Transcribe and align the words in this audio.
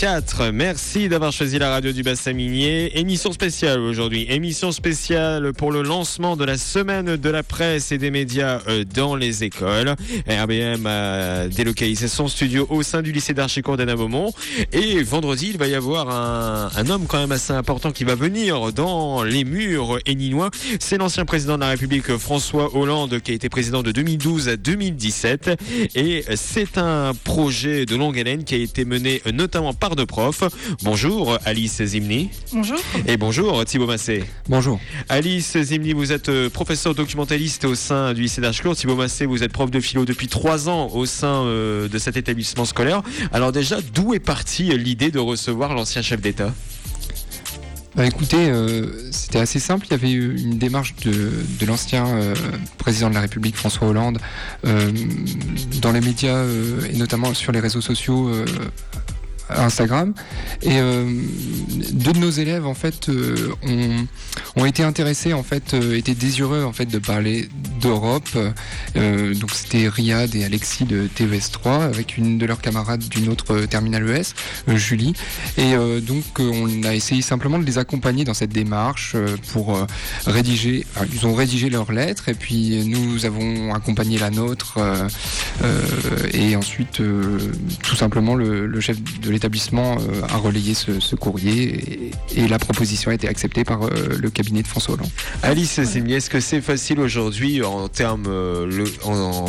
4. 0.00 0.50
Merci 0.50 1.10
d'avoir 1.10 1.30
choisi 1.30 1.58
la 1.58 1.68
radio 1.68 1.92
du 1.92 2.02
bassin 2.02 2.32
minier. 2.32 2.98
Émission 2.98 3.32
spéciale 3.32 3.80
aujourd'hui. 3.80 4.24
Émission 4.30 4.72
spéciale 4.72 5.52
pour 5.52 5.72
le 5.72 5.82
lancement 5.82 6.38
de 6.38 6.44
la 6.46 6.56
semaine 6.56 7.16
de 7.18 7.28
la 7.28 7.42
presse 7.42 7.92
et 7.92 7.98
des 7.98 8.10
médias 8.10 8.62
euh, 8.66 8.84
dans 8.94 9.14
les 9.14 9.44
écoles. 9.44 9.94
RBM 10.26 10.86
a 10.86 11.48
délocalisé 11.48 12.08
son 12.08 12.28
studio 12.28 12.66
au 12.70 12.82
sein 12.82 13.02
du 13.02 13.12
lycée 13.12 13.34
d'Archicourt 13.34 13.76
d'Anna 13.76 13.94
Beaumont. 13.94 14.32
Et 14.72 15.02
vendredi, 15.02 15.50
il 15.50 15.58
va 15.58 15.66
y 15.66 15.74
avoir 15.74 16.08
un, 16.08 16.88
homme 16.88 17.04
quand 17.06 17.18
même 17.18 17.32
assez 17.32 17.52
important 17.52 17.92
qui 17.92 18.04
va 18.04 18.14
venir 18.14 18.72
dans 18.72 19.22
les 19.22 19.44
murs 19.44 19.98
éninois. 20.06 20.48
C'est 20.78 20.96
l'ancien 20.96 21.26
président 21.26 21.56
de 21.56 21.60
la 21.60 21.68
République 21.68 22.16
François 22.16 22.74
Hollande 22.74 23.20
qui 23.20 23.32
a 23.32 23.34
été 23.34 23.50
président 23.50 23.82
de 23.82 23.92
2012 23.92 24.48
à 24.48 24.56
2017. 24.56 25.50
Et 25.94 26.24
c'est 26.36 26.78
un 26.78 27.12
projet 27.22 27.84
de 27.84 27.96
longue 27.96 28.18
haleine 28.18 28.44
qui 28.44 28.54
a 28.54 28.58
été 28.58 28.86
mené 28.86 29.20
notamment 29.30 29.74
par 29.74 29.89
de 29.96 30.04
profs. 30.04 30.44
Bonjour 30.82 31.38
Alice 31.44 31.82
Zimni. 31.82 32.30
Bonjour. 32.52 32.78
Et 33.06 33.16
bonjour 33.16 33.64
Thibaut 33.64 33.86
Massé. 33.86 34.24
Bonjour. 34.48 34.80
Alice 35.08 35.56
Zimni, 35.58 35.92
vous 35.92 36.12
êtes 36.12 36.48
professeur 36.48 36.94
documentaliste 36.94 37.64
au 37.64 37.74
sein 37.74 38.12
du 38.12 38.22
lycée 38.22 38.40
d'Archicourt. 38.40 38.76
Thibaut 38.76 38.96
Massé, 38.96 39.26
vous 39.26 39.42
êtes 39.42 39.52
prof 39.52 39.70
de 39.70 39.80
philo 39.80 40.04
depuis 40.04 40.28
trois 40.28 40.68
ans 40.68 40.88
au 40.88 41.06
sein 41.06 41.44
euh, 41.44 41.88
de 41.88 41.98
cet 41.98 42.16
établissement 42.16 42.64
scolaire. 42.64 43.02
Alors 43.32 43.52
déjà, 43.52 43.78
d'où 43.94 44.14
est 44.14 44.20
partie 44.20 44.76
l'idée 44.76 45.10
de 45.10 45.18
recevoir 45.18 45.74
l'ancien 45.74 46.02
chef 46.02 46.20
d'État? 46.20 46.52
Bah 47.96 48.06
écoutez, 48.06 48.48
euh, 48.48 49.10
c'était 49.10 49.40
assez 49.40 49.58
simple. 49.58 49.86
Il 49.86 49.90
y 49.90 49.94
avait 49.94 50.12
eu 50.12 50.38
une 50.38 50.58
démarche 50.58 50.94
de, 51.04 51.30
de 51.58 51.66
l'ancien 51.66 52.06
euh, 52.06 52.34
président 52.78 53.10
de 53.10 53.14
la 53.14 53.20
République, 53.20 53.56
François 53.56 53.88
Hollande, 53.88 54.18
euh, 54.64 54.92
dans 55.82 55.90
les 55.90 56.00
médias 56.00 56.36
euh, 56.36 56.86
et 56.88 56.96
notamment 56.96 57.34
sur 57.34 57.50
les 57.50 57.58
réseaux 57.58 57.80
sociaux 57.80 58.28
euh, 58.28 58.44
Instagram. 59.56 60.14
Et 60.62 60.78
euh, 60.78 61.04
deux 61.92 62.12
de 62.12 62.18
nos 62.18 62.30
élèves, 62.30 62.66
en 62.66 62.74
fait, 62.74 63.08
euh, 63.08 63.52
ont, 63.62 64.06
ont, 64.56 64.66
été 64.66 64.82
intéressés, 64.82 65.32
en 65.32 65.42
fait, 65.42 65.74
euh, 65.74 65.96
étaient 65.96 66.14
désireux, 66.14 66.64
en 66.64 66.72
fait, 66.72 66.86
de 66.86 66.98
parler 66.98 67.48
d'Europe. 67.80 68.28
Euh, 68.96 69.34
donc, 69.34 69.50
c'était 69.52 69.88
Riyad 69.88 70.34
et 70.34 70.44
Alexis 70.44 70.84
de 70.84 71.06
TES 71.06 71.50
3, 71.52 71.84
avec 71.84 72.16
une 72.16 72.38
de 72.38 72.46
leurs 72.46 72.60
camarades 72.60 73.08
d'une 73.08 73.28
autre 73.28 73.60
terminale 73.66 74.08
ES, 74.08 74.34
euh, 74.68 74.76
Julie. 74.76 75.14
Et 75.56 75.74
euh, 75.74 76.00
donc, 76.00 76.24
on 76.38 76.82
a 76.84 76.94
essayé 76.94 77.22
simplement 77.22 77.58
de 77.58 77.64
les 77.64 77.78
accompagner 77.78 78.24
dans 78.24 78.34
cette 78.34 78.52
démarche 78.52 79.16
pour 79.52 79.86
rédiger. 80.26 80.86
Ils 81.12 81.26
ont 81.26 81.34
rédigé 81.34 81.70
leurs 81.70 81.92
lettres, 81.92 82.28
et 82.28 82.34
puis 82.34 82.84
nous 82.86 83.24
avons 83.24 83.74
accompagné 83.74 84.18
la 84.18 84.30
nôtre. 84.30 84.78
et 86.32 86.56
ensuite, 86.56 87.02
tout 87.82 87.96
simplement, 87.96 88.34
le, 88.34 88.80
chef 88.80 89.02
de 89.20 89.30
l'établissement 89.30 89.96
euh, 89.98 90.22
a 90.28 90.36
relayé 90.36 90.74
ce, 90.74 91.14
courrier 91.14 92.10
et, 92.34 92.48
la 92.48 92.58
proposition 92.58 93.10
a 93.10 93.14
été 93.14 93.28
acceptée 93.28 93.64
par 93.64 93.84
euh, 93.84 94.16
le 94.18 94.30
cabinet 94.30 94.62
de 94.62 94.66
François 94.66 94.94
Hollande. 94.94 95.10
Alice 95.42 95.80
Zimni, 95.82 96.14
est-ce 96.14 96.30
que 96.30 96.40
c'est 96.40 96.60
facile 96.60 97.00
aujourd'hui 97.00 97.62
en 97.70 97.88
termes, 97.88 98.26
euh, 98.28 98.86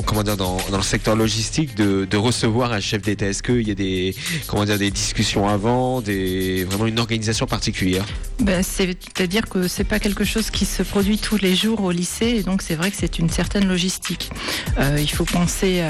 comment 0.05 0.23
dire, 0.23 0.37
dans, 0.37 0.57
le 0.71 0.81
secteur 0.81 1.15
logistique 1.15 1.75
de, 1.75 2.17
recevoir 2.17 2.71
un 2.71 2.79
chef 2.79 3.01
d'État 3.01 3.25
Est-ce 3.25 3.41
qu'il 3.41 3.67
y 3.67 3.71
a 3.71 3.75
des, 3.75 4.15
comment 4.47 4.63
dire, 4.63 4.77
des 4.77 4.91
discussions 4.91 5.47
avant, 5.47 6.01
des, 6.01 6.63
vraiment 6.65 6.85
une 6.85 6.99
organisation 6.99 7.47
particulière? 7.47 8.05
Ben, 8.39 8.61
C'est-à-dire 8.63 9.49
que 9.49 9.67
c'est 9.67 9.83
pas 9.83 9.99
quelque 9.99 10.23
chose 10.23 10.51
qui 10.51 10.65
se 10.65 10.83
produit 10.83 11.17
tous 11.17 11.37
les 11.37 11.55
jours 11.55 11.81
au 11.81 11.91
lycée 11.91 12.27
et 12.27 12.43
donc 12.43 12.61
c'est 12.61 12.75
vrai 12.75 12.91
que 12.91 12.97
c'est 12.97 13.17
une 13.17 13.29
certaine 13.29 13.67
logistique. 13.67 14.29
Euh, 14.77 14.97
il 14.99 15.09
faut 15.09 15.25
penser 15.25 15.83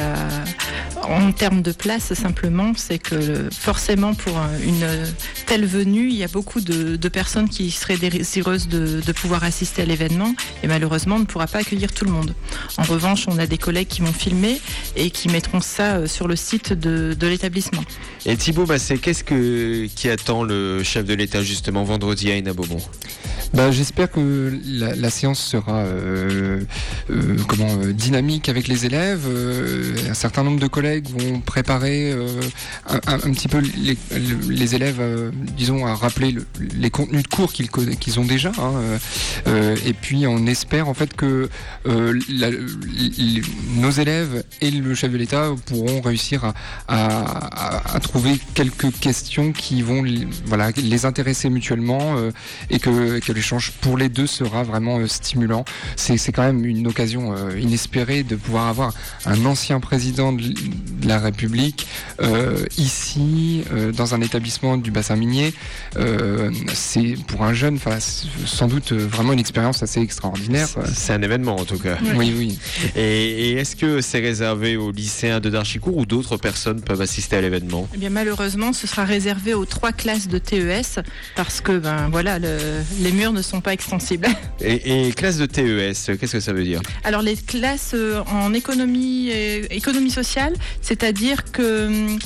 en 1.04 1.32
termes 1.32 1.62
de 1.62 1.72
place 1.72 2.14
simplement, 2.14 2.72
c'est 2.76 3.00
que 3.00 3.50
forcément 3.52 4.14
pour 4.14 4.38
une 4.64 4.86
telle 5.52 5.66
venue, 5.66 6.08
il 6.08 6.16
y 6.16 6.24
a 6.24 6.30
beaucoup 6.30 6.62
de, 6.62 6.96
de 6.96 7.10
personnes 7.10 7.50
qui 7.50 7.72
seraient 7.72 7.98
désireuses 7.98 8.70
de, 8.70 9.02
de 9.06 9.12
pouvoir 9.12 9.44
assister 9.44 9.82
à 9.82 9.86
l'événement 9.86 10.34
et 10.64 10.68
malheureusement 10.68 11.18
on 11.18 11.20
ne 11.20 11.26
pourra 11.26 11.46
pas 11.46 11.58
accueillir 11.58 11.92
tout 11.92 12.06
le 12.06 12.12
monde. 12.12 12.34
En 12.78 12.84
revanche, 12.84 13.26
on 13.28 13.38
a 13.38 13.46
des 13.48 13.58
collègues 13.58 13.90
qui 13.90 14.00
vont 14.00 14.14
filmer 14.14 14.62
et 14.96 15.10
qui 15.10 15.28
mettront 15.28 15.60
ça 15.60 16.08
sur 16.08 16.30
le 16.30 16.38
site 16.38 16.72
de, 16.72 17.14
de 17.20 17.28
l'établissement. 17.28 17.84
Et 18.26 18.38
Thibaut 18.38 18.66
Massé, 18.66 18.98
qu'est-ce 18.98 19.26
que, 19.26 19.88
qui 19.88 20.08
attend 20.08 20.44
le 20.44 20.84
chef 20.84 21.04
de 21.04 21.16
l'État 21.16 21.44
justement 21.44 21.84
vendredi 21.84 22.32
à 22.32 22.36
Hénin-Beaumont 22.38 22.80
bah, 23.54 23.72
J'espère 23.72 24.10
que 24.10 24.58
la, 24.66 24.96
la, 24.96 25.10
séance 25.10 25.40
sera 25.40 25.80
euh, 25.80 26.62
euh, 27.10 27.38
comment, 27.48 27.68
euh, 27.84 27.94
dynamique 27.94 28.48
avec 28.48 28.68
les 28.68 28.86
élèves. 28.86 29.26
Euh, 29.28 29.96
un 30.10 30.14
certain 30.14 30.44
nombre 30.44 30.60
de 30.60 30.68
collègues 30.68 31.08
vont 31.10 31.40
préparer 31.42 32.12
euh, 32.12 32.40
un, 32.88 33.00
un, 33.08 33.16
un, 33.16 33.34
petit 33.34 33.48
peu 33.48 33.60
les, 33.60 33.98
les 34.50 34.76
élèves, 34.76 35.02
disons, 35.58 35.86
à 35.86 35.96
rappeler 35.96 36.32
le, 36.32 36.46
les 36.76 36.90
contenus 36.90 37.24
de 37.24 37.28
cours 37.28 37.54
qu'ils 37.54 37.70
qu 37.70 38.20
ont 38.20 38.26
déjà. 38.26 38.52
Hein, 38.60 38.72
et 39.86 39.94
puis 39.94 40.26
on 40.28 40.46
espère 40.46 40.88
en 40.88 40.94
fait 40.94 41.16
que 41.16 41.50
les, 41.86 43.42
nos 43.78 43.92
élèves 43.92 44.44
et 44.62 44.72
le 44.72 44.94
chef 44.96 45.12
de 45.12 45.18
l'État 45.18 45.50
pourront 45.66 46.02
réussir 46.02 46.54
à, 46.88 48.00
trouver 48.02 48.40
quelques 48.54 48.92
questions 49.00 49.52
qui 49.52 49.82
vont 49.82 50.04
voilà, 50.46 50.72
les 50.72 51.06
intéresser 51.06 51.50
mutuellement 51.50 52.16
et 52.70 52.80
que, 52.80 53.20
que 53.20 53.32
l'échange 53.32 53.72
pour 53.82 53.98
les 53.98 54.10
deux 54.10 54.28
sera 54.28 54.64
vraiment 54.64 55.00
euh, 55.00 55.08
stimulant. 55.08 55.66
C'est 55.96 56.32
quand 56.32 56.44
même 56.44 56.66
une 56.66 56.88
occasion 56.88 57.34
euh, 57.34 57.60
inespérée 57.60 58.24
de 58.24 58.36
pouvoir 58.36 58.68
avoir 58.68 58.94
un 59.26 59.46
ancien 59.46 59.80
président 59.80 60.34
de, 60.34 60.42
la 61.04 61.20
République 61.20 61.88
euh, 62.22 62.66
ici, 62.78 63.64
euh, 63.72 63.92
dans 63.92 64.14
un 64.14 64.22
établissement 64.22 64.78
du 64.78 64.92
bassin 64.92 65.16
minier. 65.16 65.31
Euh, 65.98 66.52
c'est 66.74 67.16
pour 67.28 67.44
un 67.44 67.54
jeune, 67.54 67.78
sans 68.46 68.68
doute 68.68 68.94
vraiment 68.94 69.34
une 69.34 69.40
expérience 69.40 69.84
assez 69.84 70.00
extraordinaire. 70.02 70.68
C'est 70.94 71.14
un 71.14 71.22
événement 71.22 71.56
en 71.56 71.66
tout 71.66 71.78
cas. 71.80 71.98
Oui, 72.16 72.34
oui. 72.38 72.60
Et, 72.96 73.50
et 73.50 73.52
est-ce 73.54 73.76
que 73.76 74.02
c'est 74.02 74.20
réservé 74.20 74.78
aux 74.78 74.92
lycéens 74.92 75.40
de 75.40 75.50
Darchicourt 75.50 75.98
ou 75.98 76.06
d'autres 76.06 76.38
personnes 76.38 76.82
peuvent 76.82 77.02
assister 77.02 77.36
à 77.38 77.42
l'événement? 77.42 77.88
Eh 77.94 77.98
bien 77.98 78.10
malheureusement, 78.10 78.74
ce 78.74 78.88
sera 78.88 79.04
réservé 79.06 79.54
aux 79.54 79.66
trois 79.66 79.92
classes 79.92 80.28
de 80.28 80.38
TES 80.38 81.02
parce 81.36 81.62
que 81.62 81.78
ben 81.78 82.10
voilà, 82.10 82.40
le, 82.40 82.58
les 83.00 83.12
murs 83.12 83.34
ne 83.34 83.42
sont 83.42 83.62
pas 83.62 83.74
extensibles. 83.74 84.28
Et, 84.64 85.08
et 85.08 85.12
classe 85.14 85.38
de 85.38 85.48
TES, 85.48 86.18
qu'est-ce 86.20 86.34
que 86.34 86.40
ça 86.40 86.54
veut 86.54 86.64
dire? 86.64 86.82
Alors 87.04 87.24
les 87.24 87.36
classes 87.36 87.92
euh, 87.96 88.22
en 88.28 88.54
économie, 88.54 89.30
euh, 89.34 89.64
économie 89.72 90.12
sociale, 90.12 90.54
c'est-à-dire 90.82 91.52
que 91.52 91.88
hum, 91.88 92.20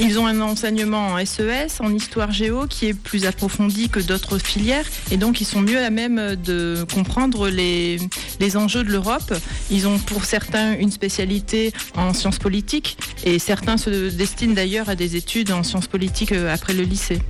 ils 0.00 0.18
ont 0.18 0.26
un 0.26 0.40
enseignement 0.40 1.08
en 1.08 1.24
SES, 1.24 1.80
en 1.80 1.92
histoire 1.94 2.32
géo, 2.32 2.66
qui 2.66 2.86
est 2.86 2.94
plus 2.94 3.26
approfondi 3.26 3.88
que 3.88 4.00
d'autres 4.00 4.38
filières, 4.38 4.86
et 5.10 5.16
donc 5.16 5.40
ils 5.40 5.44
sont 5.44 5.60
mieux 5.60 5.78
à 5.78 5.90
même 5.90 6.36
de 6.36 6.84
comprendre 6.92 7.48
les, 7.48 7.98
les 8.40 8.56
enjeux 8.56 8.84
de 8.84 8.90
l'Europe. 8.90 9.34
Ils 9.70 9.86
ont 9.86 9.98
pour 9.98 10.24
certains 10.24 10.78
une 10.78 10.90
spécialité 10.90 11.72
en 11.96 12.14
sciences 12.14 12.38
politiques, 12.38 12.96
et 13.24 13.38
certains 13.38 13.76
se 13.76 14.10
destinent 14.10 14.54
d'ailleurs 14.54 14.88
à 14.88 14.94
des 14.94 15.16
études 15.16 15.50
en 15.50 15.62
sciences 15.62 15.86
politiques 15.86 16.32
euh, 16.32 16.52
après 16.52 16.74
le 16.74 16.82
lycée. 16.82 17.20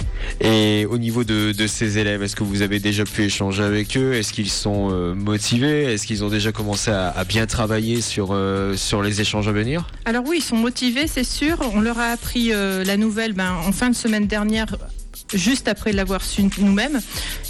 Et 0.41 0.87
au 0.87 0.99
niveau 0.99 1.25
de, 1.25 1.53
de 1.53 1.67
ces 1.67 1.99
élèves, 1.99 2.23
est-ce 2.23 2.37
que 2.37 2.45
vous 2.45 2.63
avez 2.63 2.81
déjà 2.81 3.05
pu 3.05 3.25
échanger 3.25 3.63
avec 3.63 3.97
eux? 3.97 4.15
Est-ce 4.15 4.33
qu'ils 4.33 4.51
sont 4.51 4.89
euh, 4.91 5.15
motivés? 5.15 5.85
Est-ce 5.93 6.07
qu'ils 6.07 6.25
ont 6.25 6.29
déjà 6.29 6.53
commencé 6.53 6.91
à, 6.91 7.09
à 7.11 7.25
bien 7.25 7.47
travailler 7.47 8.01
sur, 8.01 8.31
euh, 8.33 8.77
sur 8.77 9.03
les 9.03 9.21
échanges 9.21 9.49
à 9.49 9.53
venir? 9.53 9.87
Alors 10.05 10.25
oui, 10.27 10.39
ils 10.39 10.45
sont 10.45 10.57
motivés, 10.57 11.07
c'est 11.07 11.25
sûr. 11.25 11.59
On 11.75 11.81
leur 11.81 11.99
a 11.99 12.11
appris 12.11 12.53
euh, 12.59 12.85
la 12.85 12.97
nouvelle 12.97 13.33
ben, 13.33 13.55
en 13.67 13.73
fin 13.73 13.91
de 13.91 13.95
semaine 13.95 14.27
dernière 14.27 14.77
juste 15.35 15.69
après 15.69 15.93
l'avoir 15.93 16.23
su 16.23 16.43
nous-mêmes. 16.59 17.01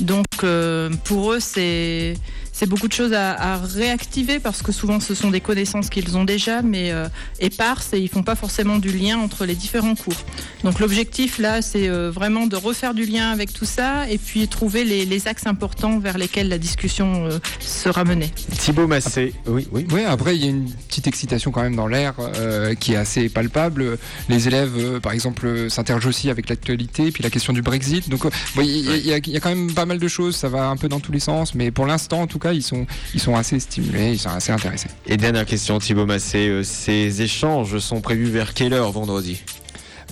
Donc 0.01 0.27
euh, 0.45 0.91
pour 1.05 1.33
eux, 1.33 1.41
c'est 1.41 2.15
c'est 2.59 2.67
beaucoup 2.67 2.89
de 2.89 2.93
choses 2.93 3.13
à, 3.13 3.35
à, 3.35 3.57
réactiver 3.59 4.41
parce 4.41 4.63
que 4.63 4.73
souvent 4.73 4.99
ce 4.99 5.15
sont 5.15 5.31
des 5.31 5.41
connaissances 5.41 5.91
qu'ils 5.91 6.17
ont 6.17 6.25
déjà 6.25 6.61
mais 6.61 6.91
euh, 6.91 7.07
éparses 7.39 7.93
et 7.93 8.01
ils 8.01 8.09
font 8.09 8.25
pas 8.25 8.35
forcément 8.35 8.79
du 8.79 8.91
lien 8.91 9.17
entre 9.17 9.45
les 9.45 9.55
différents 9.55 9.95
cours. 9.95 10.25
Donc 10.65 10.81
l'objectif 10.81 11.39
là 11.39 11.63
c'est 11.63 11.89
euh, 11.89 12.11
vraiment 12.11 12.49
de 12.49 12.57
refaire 12.57 12.95
du 12.95 13.05
lien 13.05 13.31
avec 13.31 13.53
tout 13.53 13.65
ça 13.65 14.11
et 14.11 14.19
puis 14.19 14.49
trouver 14.49 14.83
les, 14.83 15.05
les 15.07 15.29
axes 15.29 15.47
importants 15.47 16.01
vers 16.01 16.19
lesquels 16.19 16.49
la 16.49 16.59
discussion 16.59 17.27
euh, 17.27 17.39
sera 17.61 18.03
menée. 18.03 18.33
Thibaut 18.59 18.89
Massé, 18.89 19.35
oui, 19.47 19.69
oui. 19.71 19.87
Oui, 19.93 20.03
après 20.03 20.35
il 20.35 20.45
y 20.45 20.49
a 20.49 20.51
une 20.51 20.69
petite 20.89 21.07
excitation 21.07 21.53
quand 21.53 21.63
même 21.63 21.77
dans 21.77 21.87
l'air 21.87 22.15
euh, 22.19 22.75
qui 22.75 22.95
est 22.95 22.97
assez 22.97 23.29
palpable. 23.29 23.99
Les 24.29 24.49
élèves 24.49 24.75
euh, 24.79 24.99
par 24.99 25.13
exemple 25.13 25.71
s'interrogent 25.71 26.07
aussi 26.07 26.29
avec 26.29 26.49
l'actualité 26.49 27.13
puis 27.13 27.23
la 27.23 27.31
question 27.31 27.53
du 27.53 27.63
Brexit. 27.63 28.09
Donc 28.09 28.27
il 28.57 28.65
y, 28.65 29.11
y, 29.11 29.31
y, 29.31 29.37
a 29.37 29.41
quand 29.41 29.51
même 29.51 29.73
pas 29.73 29.87
mal 29.87 30.01
de 30.01 30.09
choses, 30.09 30.35
ça 30.35 30.49
va 30.49 30.67
un 30.67 30.77
peu 30.77 30.89
dans 30.89 30.99
tous 30.99 31.13
les 31.13 31.21
sens 31.21 31.55
mais 31.55 31.71
pour 31.71 31.87
l'instant 31.87 32.23
en 32.23 32.27
tout 32.27 32.41
cas 32.41 32.48
ils 32.53 32.63
sont, 32.63 32.87
ils 33.15 33.21
sont 33.21 33.35
assez 33.37 33.59
stimulés, 33.61 34.13
ils 34.13 34.19
sont 34.19 34.31
assez 34.31 34.53
intéressés. 34.53 34.89
Et 35.07 35.17
dernière 35.17 35.47
question, 35.47 35.79
Thibaut 35.79 36.07
Massé, 36.07 36.49
euh, 36.49 36.63
ces 36.63 37.23
échanges 37.23 37.79
sont 37.79 38.01
prévus 38.01 38.31
vers 38.31 38.55
quelle 38.55 38.73
heure 38.73 38.93
vendredi? 38.93 39.43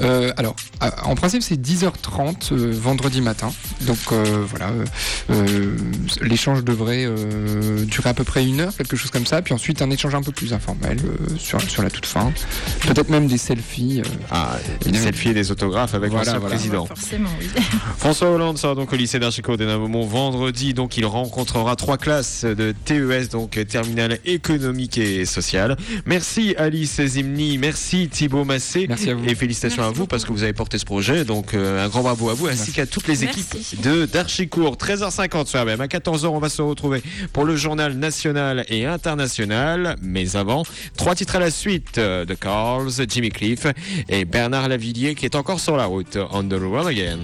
Euh, 0.00 0.32
alors, 0.36 0.56
en 1.04 1.14
principe, 1.14 1.42
c'est 1.42 1.60
10h30 1.60 2.52
euh, 2.52 2.72
vendredi 2.72 3.20
matin. 3.20 3.52
Donc 3.82 3.98
euh, 4.12 4.44
voilà, 4.46 4.70
l'échange 6.20 6.64
devrait 6.64 7.08
durer 7.86 8.10
à 8.10 8.14
peu 8.14 8.24
près 8.24 8.44
une 8.44 8.60
heure, 8.60 8.76
quelque 8.76 8.96
chose 8.96 9.10
comme 9.10 9.26
ça. 9.26 9.42
Puis 9.42 9.54
ensuite, 9.54 9.82
un 9.82 9.90
échange 9.90 10.14
un 10.14 10.22
peu 10.22 10.32
plus 10.32 10.52
informel 10.52 10.98
sur, 11.38 11.60
sur 11.62 11.82
la 11.82 11.90
toute 11.90 12.06
fin. 12.06 12.32
Peut-être 12.80 13.08
même 13.08 13.26
des 13.26 13.38
selfies. 13.38 14.02
ah, 14.30 14.56
des 14.84 14.98
selfies 14.98 15.30
et 15.30 15.34
des 15.34 15.50
autographes 15.50 15.94
avec 15.94 16.12
le 16.12 16.40
président. 16.40 16.86
forcément, 16.86 17.30
oui. 17.40 17.48
François 17.98 18.30
Hollande 18.30 18.58
sera 18.58 18.74
donc 18.74 18.92
au 18.92 18.96
lycée 18.96 19.18
d'Archico 19.18 19.56
de 19.56 19.64
Namomont 19.64 20.06
vendredi. 20.06 20.74
Donc 20.74 20.96
il 20.96 21.06
rencontrera 21.06 21.76
trois 21.76 21.98
classes 21.98 22.44
de 22.44 22.74
TES, 22.84 23.30
donc 23.30 23.58
terminale 23.66 24.18
économique 24.24 24.98
et 24.98 25.24
sociale. 25.24 25.76
Merci 26.04 26.54
Alice 26.58 27.00
Zimni, 27.04 27.58
merci 27.58 28.08
Thibaut 28.08 28.44
Massé. 28.44 28.86
Merci 28.88 29.10
à 29.10 29.14
vous. 29.14 29.24
Et 29.24 29.34
félicitations 29.34 29.85
à 29.86 29.90
vous 29.90 30.06
parce 30.06 30.24
que 30.24 30.32
vous 30.32 30.42
avez 30.42 30.52
porté 30.52 30.78
ce 30.78 30.84
projet. 30.84 31.24
Donc 31.24 31.54
euh, 31.54 31.84
un 31.84 31.88
grand 31.88 32.02
bravo 32.02 32.30
à 32.30 32.34
vous 32.34 32.48
ainsi 32.48 32.72
qu'à 32.72 32.86
toutes 32.86 33.08
les 33.08 33.24
équipes 33.24 33.80
de 33.82 34.06
d'Archicourt. 34.06 34.76
13h50 34.76 35.46
sur 35.46 35.64
même 35.64 35.80
À 35.80 35.86
14h, 35.86 36.26
on 36.26 36.38
va 36.38 36.48
se 36.48 36.62
retrouver 36.62 37.02
pour 37.32 37.44
le 37.44 37.56
journal 37.56 37.94
national 37.94 38.64
et 38.68 38.86
international. 38.86 39.96
Mais 40.02 40.36
avant, 40.36 40.64
trois 40.96 41.14
titres 41.14 41.36
à 41.36 41.40
la 41.40 41.50
suite 41.50 41.98
euh, 41.98 42.24
de 42.24 42.34
Carls, 42.34 42.90
Jimmy 43.08 43.30
Cliff 43.30 43.66
et 44.08 44.24
Bernard 44.24 44.68
Lavillier 44.68 45.14
qui 45.14 45.24
est 45.24 45.34
encore 45.34 45.60
sur 45.60 45.76
la 45.76 45.86
route. 45.86 46.18
On 46.32 46.44
the 46.44 46.54
road 46.54 46.86
again. 46.86 47.18